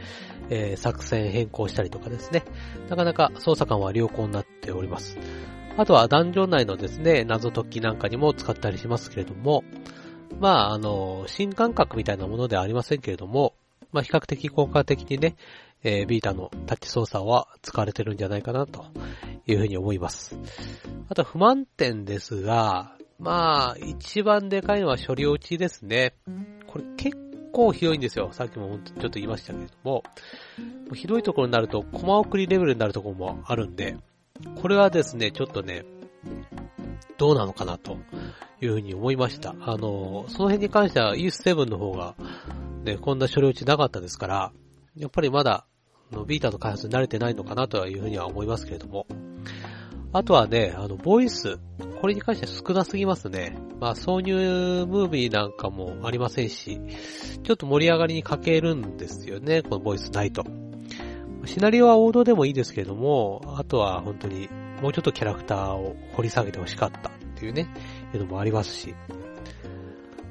[0.49, 2.43] えー、作戦変更したりとかですね。
[2.89, 5.17] なかなか操作感は良好になっております。
[5.77, 9.63] あとはダンジョン内のですね、謎解きなんかにも使ったりしますけれども、
[10.39, 13.53] まあ、あの、新感覚みたいなものではありませんけれども、
[13.91, 15.35] まあ、比較的効果的にね、
[15.83, 18.85] えー、ビータのタッチ操作は使われてるんじゃないかなと
[19.45, 20.37] いうふうに思います。
[21.09, 26.13] あと不満点ですが、まあ、一番でかいのは処理落ちですね。
[26.67, 27.17] これ結
[27.51, 28.29] 構ひどいんですよ。
[28.31, 30.03] さっきもちょっと言いましたけれども、
[30.93, 33.97] ひどいところになると、コマ送りレベルになるところもあるんで、
[34.61, 35.85] これはですね、ちょっとね、
[37.17, 37.97] どうなのかなと
[38.61, 39.55] いうふうに思いました。
[39.61, 42.15] あの、その辺に関しては E7 の方が、
[42.83, 44.51] ね、こんな処理落ちなかったですから、
[44.95, 45.65] やっぱりまだ、
[46.11, 49.07] のビータの開発に慣れてないのかなというふうには思いますけれども。
[50.13, 51.59] あとはね、あの、ボイス。
[51.99, 53.57] これに関しては少なすぎますね。
[53.79, 56.79] まあ、挿入ムービーなんかもありませんし、
[57.43, 60.45] ちょっと盛り上がりに欠けるんですよね、このボイスないと。
[61.45, 64.49] シナリオは王道でもいいですけれども、あとは本当に
[64.81, 67.67] もうちょっとキャラクターを掘り下げてほしかったっていうね、
[68.13, 68.95] いうのもありますし。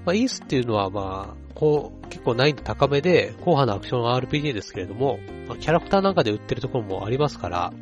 [0.04, 7.72] まあ、イースっていうのはまあ、こう、結構難易度高めで、硬派なアクション RPG ですけれども、まあ、キャラクターなんかで売ってるところもありますから、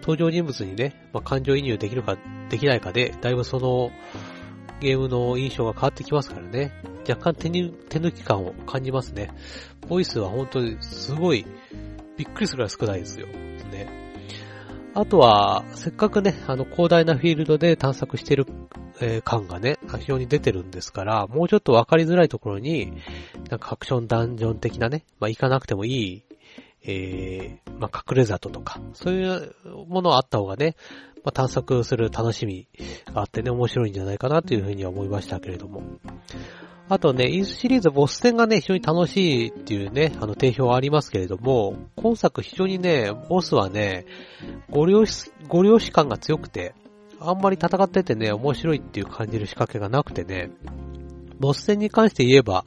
[0.00, 2.16] 登場人物にね、まあ、感情移入できるか、
[2.50, 3.92] できないかで、だいぶその、
[4.80, 6.72] ゲームの印象が変わってきますからね。
[7.08, 9.30] 若干手に、手抜き感を感じますね。
[9.88, 11.46] ボイスは本当にすごい、
[12.16, 13.28] びっくりするぐらい少ないですよ。
[14.94, 18.46] あとは、せっかくね、あの広大なフィールドで探索してる、
[19.00, 22.92] えー、感がね、非常に出てるんですから、もうちょっとわかりづらいところに、
[23.48, 26.22] なんかアクションダンジョン的なね、まあ、行かなくてもいい、
[26.84, 29.54] えー、まあ、隠れ里とか、そういう
[29.88, 30.76] ものあった方がね、
[31.24, 32.68] まあ、探索する楽しみ
[33.14, 35.82] があってね、面白いんじゃないかなというふうには思いましたけれども。
[36.92, 44.04] あとね、イースシリーズボス戦がね、非常に楽しいっていうね、あの定評はありますけれども、今作非常にね、ボスはね、
[44.68, 46.74] ご了承、ご了承感が強くて、
[47.18, 50.50] あんまり戦っててね、面白いっていう感じる仕掛けがなくてね、
[51.40, 52.66] ボス戦に関して言えば、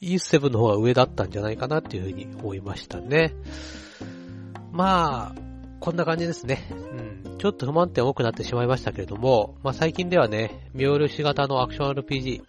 [0.00, 3.34] イース7の方が上だったんじゃないかなっていうふうに思いましたね。
[4.70, 5.40] まあ、
[5.80, 6.68] こんな感じですね。
[7.24, 7.38] うん。
[7.38, 12.42] ちょっと不満点多くなってしまいましたけれども、まあ最近ではね、ミオルシ型のアクション RPG、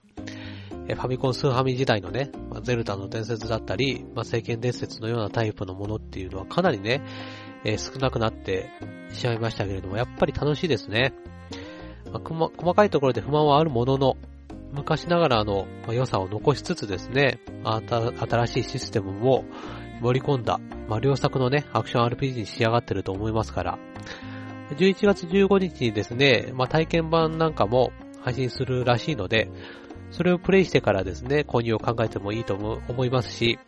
[0.96, 7.02] ファミコンスーファミ時代のね、まあ、ゼルダの伝説だったり、まあ、聖剣伝説のようなタイプのものっていうのはかなりね、
[7.64, 8.70] えー、少なくなって
[9.12, 11.14] しまいましたけれども、やっぱり楽しいですね。
[12.12, 14.18] まあ、細かいところで不満はあるものの、
[14.72, 19.46] 昔ながらの良さを残しつつですね、新しいシステムも
[20.02, 23.80] 盛り込んだ、まあ、良作のね、アクション RPG に仕上がってると思いますから、
[24.78, 29.50] 11月15日にですね、まあ、体験版なんかも配信するらしいので、
[30.12, 33.60] それをプレイしてからですね、購入を考えてもいいと思いますし、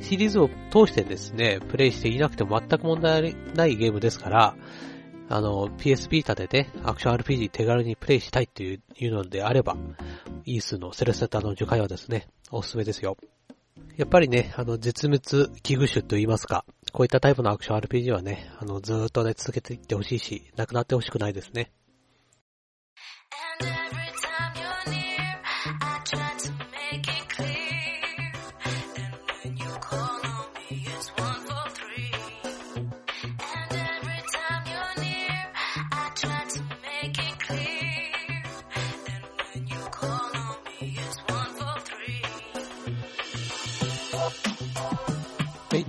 [0.00, 4.56] シリーズを通してですね、プレイしていなくても全く問題ないゲームですから、
[5.28, 9.76] あの、PS ビータで、アクション RPG 手軽にプレイしたいっていうのであれば、
[10.44, 13.16] イースのセレセタの樹海はですね、おすすめですよ。
[13.96, 21.70] やっぱりね、あの、絶滅危惧種と言いますか、こういったタイプのアクション RPG はね、あの、ずーっとね、続けていってほしいし、なくなってほしくないですね。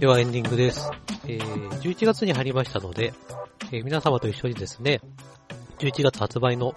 [0.03, 0.91] ではエンディングです。
[1.29, 3.13] えー、11月に入りましたので、
[3.71, 4.99] えー、皆様と一緒にですね、
[5.79, 6.75] 11月発売の、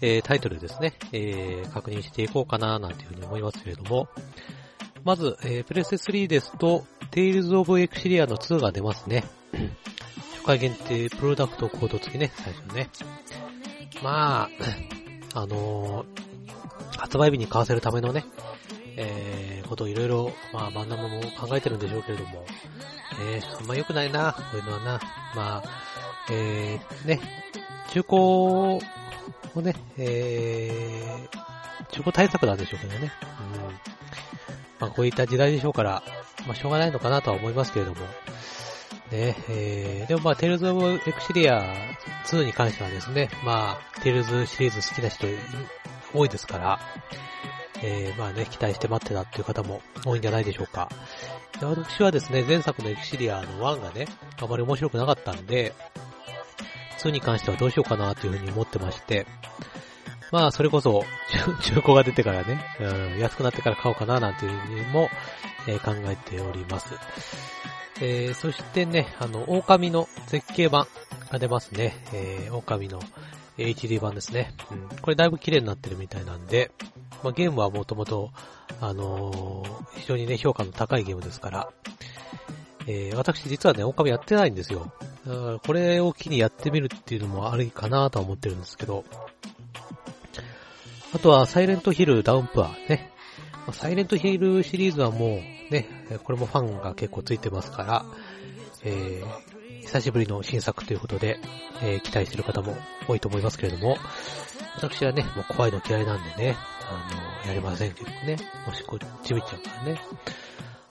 [0.00, 4.08] えー、タイトルですね、えー、確認していこうかななんていうふうに思いますけれども、
[5.02, 9.24] まず、えー、プレステ3ですと、Tales of Exilia の2が出ますね。
[10.34, 12.88] 初回限定プロダクトコード付きね、最初ね。
[14.00, 14.48] ま
[15.34, 18.24] あ、あのー、発売日に買わせるためのね、
[18.96, 19.37] え、
[19.68, 22.44] ことをいろいろ、まあ、バンナムも考えてるんでしょうけれども、
[23.20, 25.00] えー、あんま良くないな、こういうのはな。
[25.34, 25.62] まあ、
[26.30, 27.20] えー、ね、
[27.90, 28.80] 中古を
[29.62, 33.12] ね、えー、中古対策なんでしょうけどね。
[33.54, 33.72] うん。
[34.80, 36.02] まあこういった時代でしょうから、
[36.46, 38.00] まあしょうがないのかなとは思いますけれども。
[39.10, 41.62] ね、えー、でもまあ、テイルズ・オブ・エクシリア
[42.26, 45.26] 2に関してはですね、まあ、テイルズシリーズ好きな人
[46.12, 46.78] 多いですから、
[47.82, 50.88] えー、まあね、期待して待ってたっていう方も多いんじゃないでしょうか。
[51.60, 54.06] で私はですね、前作のエクシリアの1がね、
[54.40, 55.72] あまり面白くなかったんで、
[56.98, 59.26] 2に関してはどうしようかなというふうに思ってまして、
[60.30, 61.04] まあ、それこそ、
[61.62, 65.08] 中古が出てからね、うん、安くなってから買おうかななんていうふうにも、
[65.66, 66.94] えー考えております。
[68.00, 70.86] えー、そしてね、あの、狼の絶景版
[71.30, 71.96] が出ますね。
[72.12, 73.00] えー、狼の
[73.58, 74.54] HD 版ですね。
[74.70, 76.70] うん、これだいぶ綺麗になってるみたいなんで、
[77.22, 78.30] まあ、ゲームはもともと、
[78.80, 81.68] あのー非常にね、評価の高いゲームですから、
[82.86, 84.92] えー、私実はね、狼やってないんですよ。
[85.26, 89.04] だからこれを機にやってみるっていうのもありかなとは思ってるんですけど、
[91.12, 93.12] あとは、サイレントヒルダウンプアね。
[93.72, 95.88] サイレントヒルシリーズはもうね、
[96.24, 98.04] これもファンが結構ついてますから、
[98.84, 99.47] えー、
[99.88, 101.40] 久しぶりの新作ということで、
[101.82, 102.76] えー期待してる方も
[103.08, 103.96] 多いと思いますけれども、
[104.76, 106.56] 私はね、もう怖いの嫌いなんでね、
[106.90, 110.00] あの、やりませんけどね、おしっこちびっちゃうからね。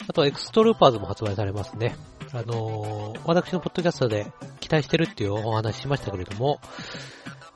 [0.08, 1.96] あとはエクストルーパーズも発売されますね。
[2.34, 4.26] あのー私のポッドキャストで
[4.62, 6.60] 期待してるっていうお話しましたけれども、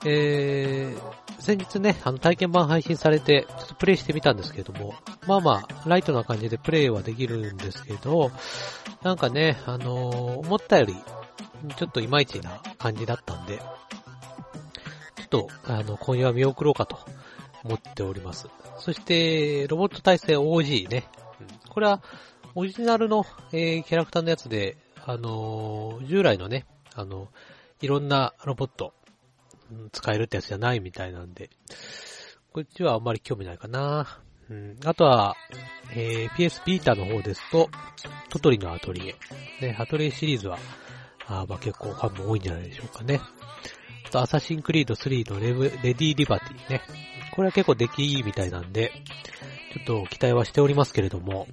[0.05, 4.93] えー、先日ね、あの体験版配信されて、ちょっとプレイしてみたんですけれども、
[5.25, 8.29] まあまあ、ライトな感じでプレイはできるんですけど、
[9.01, 10.95] なんかね、あのー思ったより、
[11.77, 13.63] ちょっといまいちな感じだったんで、ちょ
[15.25, 16.99] っと、あの、今夜は見送ろうかと
[17.63, 18.47] 思っております。
[18.79, 21.05] そして、ロボット対戦 OG ね。
[21.69, 22.01] これは、
[22.55, 26.65] オリジナルの、えーキャラクターのやつで、あのー従来のね、
[26.95, 27.29] あの、
[27.81, 28.93] いろんなロボット、
[29.71, 31.49] うん使えるってやつじゃないみたいなんで、
[32.51, 34.19] こっちはあんまり興味ないかな。
[34.49, 35.35] うん、あとは、
[35.95, 37.69] えー PS ビータの方ですと、
[38.29, 39.15] トトリのアトリエ。
[39.61, 40.57] ね、アトリエシリーズは、
[41.39, 43.21] あまあ結構ファンも多いんじゃないでしょうかね。
[44.05, 46.81] あと、アサシンクリード3のレディリバティね。
[47.33, 48.91] これは結構出来いいみたいなんで、
[49.73, 51.47] ちょっと期待はしておりますけれども、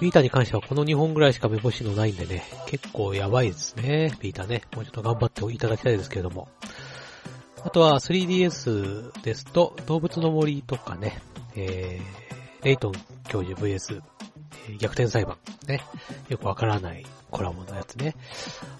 [0.00, 4.62] ビータに関してはこの2本ぐらいしか目星のないんでね、結構やばいですね、ビータね。
[4.74, 6.48] もうちょっと頑張っていただきたいですけれども。
[7.64, 11.20] あとは 3DS ですと、動物の森とかね、
[11.56, 12.92] えー、レイトン
[13.28, 14.00] 教授 VS、
[14.68, 15.36] えー逆転裁判。
[15.66, 15.82] ね。
[16.28, 18.14] よくわからないコラボのやつね。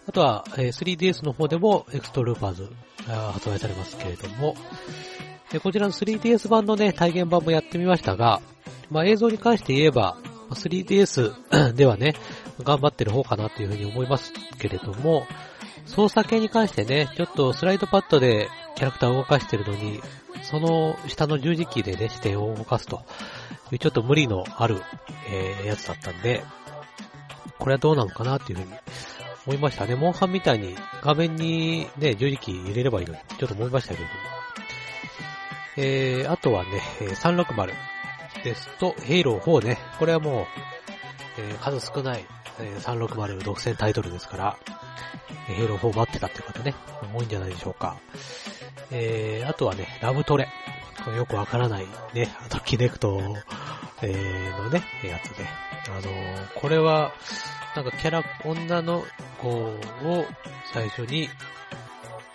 [0.08, 2.70] あとは、えー 3DS の方でもエクストルーパーズ
[3.06, 4.54] が発売されますけれども、
[5.50, 8.40] でこちらの 3DS 版のね、体験版もやってみましたが、
[8.90, 10.18] まあ映像に関して言えば、
[10.50, 12.14] 3DS ではね、
[12.62, 15.26] 頑張ってる方かなというふうに思いますけれども、
[15.86, 20.00] 操作系に関してね、ちょっとスライドパッドでキャラクターを動かしてるのに、
[20.42, 23.02] その下の十字キーでね、視点を動かすと
[23.74, 24.82] いうちょっと無理のある、
[25.30, 26.42] えーやつだったんで、
[27.58, 28.72] これはどうなのかなっていうふうに
[29.46, 29.94] 思いましたね。
[29.94, 34.10] モンハンみたいに画面にね、十字キー入れればいいのに、ちょっと思いましたけども。
[35.76, 37.72] えー、あとはね、360
[38.44, 39.78] ですと、ヘイロー4ね。
[39.98, 40.46] これはもう、
[41.38, 42.24] えー数少ない、
[42.60, 44.56] えー360独占タイトルですから、
[45.48, 46.74] えーヘイロー4待ってたっていう方ね、
[47.14, 47.96] 多いんじゃないでしょうか。
[48.90, 50.48] えー、あとはね、ラブトレ。
[51.04, 53.20] これよくわからないね、あとキネクト、
[54.02, 55.48] えー、のね、やつね。
[55.88, 57.12] あのーこれは、
[57.76, 59.04] なんかキャラ、女の
[59.40, 59.74] 子を
[60.72, 61.28] 最初に、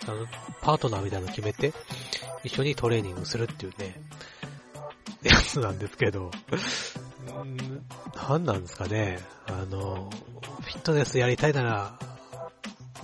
[0.06, 0.26] あの、
[0.62, 1.72] パートナーみたいなの決めて、
[2.42, 4.00] 一緒にトレーニングするっていうね、
[5.22, 7.82] やつなんですけど、うーん
[8.14, 9.18] なんなんですかね。
[9.46, 10.10] あの、
[10.62, 11.98] フィットネスやりたいなら、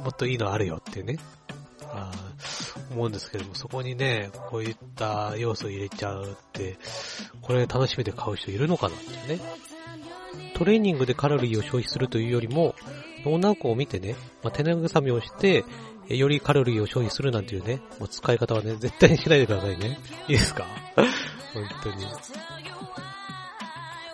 [0.03, 1.18] もっといいのあるよっていうね、
[2.90, 6.76] 思うんですけども、そこにね、こういった要素を入れちゃうって、
[7.40, 9.40] これ楽しみで買う人いるのかなってね。
[10.55, 12.74] トレーニングでカロリーを消費するというよりも、
[13.24, 15.64] 女の子を見てね、まあ、手慰めをして、
[16.09, 19.98] よりカロリーを消費するなんていうね、もう使い方はね、絶対にしないでくださいね。
[20.29, 20.66] いいですか？
[21.55, 22.07] 本当に。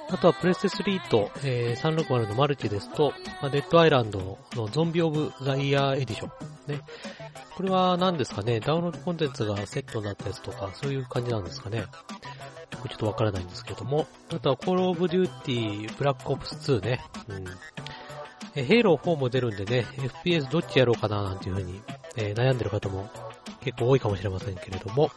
[0.09, 3.13] あとはプレステ3と、えー360のマルチですと、
[3.43, 6.73] まあデッドアイランドのゾンビオブザイヤーエディション。
[6.73, 6.81] ね。
[7.57, 8.61] これは何ですかね？
[8.61, 11.85] ダウンロードコンテンツがセットになったやつとか、そういう感じなんですかね？
[12.71, 14.07] ちょっとわからないんですけども。
[14.31, 17.01] あとはコールオブデューティーブラックオプス2ね。
[17.29, 17.45] うん。
[18.55, 19.87] えヘイロー4も出るんでね、
[20.25, 21.81] FPS どっちやろうかななんていう風に、
[22.17, 23.09] えー悩んでる方も
[23.61, 25.11] 結構多いかもしれませんけれども。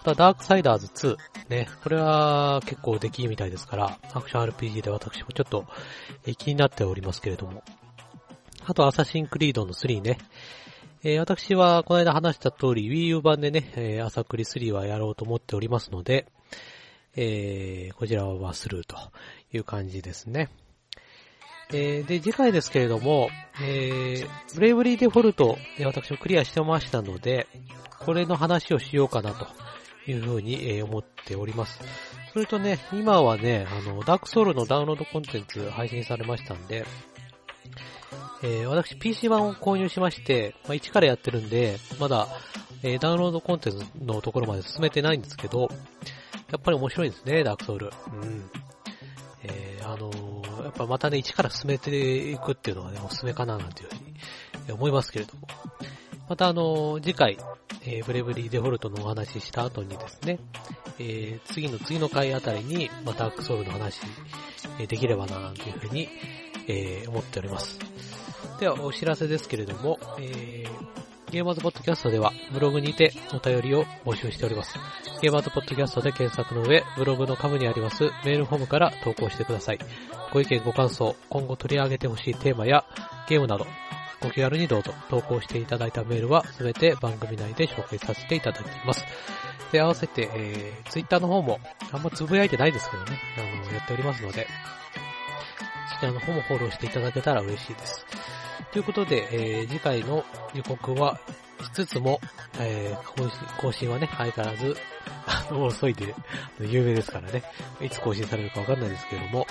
[0.00, 1.16] あとはダークサイダーズ2。
[1.48, 1.68] ね。
[1.82, 5.66] これは結構出来みたいですから、アクション RPG で私もちょっと、
[6.26, 7.64] え気になっておりますけれども。
[8.64, 10.18] あとアサシンクリードの3ね。
[11.08, 16.26] えー私はこの間話した通り Wii U 版でね、えー朝クリ3はやろうと思っておりますので、
[17.14, 18.96] えーこちらはスルーと
[19.52, 20.48] いう感じですね。
[21.72, 23.28] えーで、次回ですけれども、
[23.62, 27.46] えーブレイブリーデフォルト、え私もクリアしてましたので、
[28.00, 29.46] これの話をしようかなと
[30.10, 31.78] いうふうに、えー思っております。
[32.32, 36.84] それとね、今はね、あの、ダークソウルのダウンロードコンテンツ配信されましたんで、
[38.46, 42.28] えー私 PC 版を購入しまして、まあ、1からやってるんで、まだ、
[42.84, 45.62] えーダウンロードコンテンツのところまで進めてないんですけど、
[46.52, 47.90] やっぱり面白いですね、ダークソウル。
[48.22, 48.50] うん。
[49.42, 53.94] えーあのーやっぱまたね、1から進めていくっていうのはね、おすすめかななんていうふう
[54.68, 55.48] に思いますけれども。
[56.28, 57.38] またあのー次回、
[57.84, 60.38] えーブレブリーデフォルトのお話しした後にですね、
[60.98, 64.00] えー次の次の回あたりに、またダークソウルの話、
[64.78, 66.08] えできればな、なんていうふうに、
[66.68, 67.78] え思っております。
[68.58, 74.78] では、お知らせですけれども、えーゲーマーズポッドキャストでは、ブログにてお便りを募集しております。
[75.20, 79.78] ゲーマーズポッドキャストで検索の上、ブログの下部にありますメールフォームから投稿してください。
[80.32, 82.84] ご意見ご感想、今後取り上げてほしいテーマや
[83.28, 83.66] ゲームなど、
[84.20, 89.04] ご気軽にどうぞ投稿していただいたメールはすべて番組内で紹介させていただきます。
[89.72, 91.58] で、合わせて、えー、ツイッターの方も
[91.90, 94.46] あんまつぶやいてないですけどね、あの、やっておりますので、
[95.96, 98.04] そちらの方もフォローしていただけたら嬉しいです。
[98.72, 100.24] ということで、えー次回の
[100.54, 101.18] 予告は
[101.62, 102.20] しつつも、
[102.60, 104.76] えー更新はね、相変わらず、
[105.26, 106.14] あの、遅いで、
[106.60, 107.42] 有名ですからね、
[107.80, 109.46] いつ更新されるかわかんないですけれども、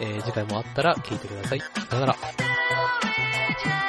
[0.00, 1.60] えー次回もあったら聞いてください。
[1.60, 2.16] さよなら。「